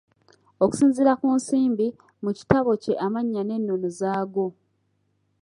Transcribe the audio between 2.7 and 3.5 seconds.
kye amannya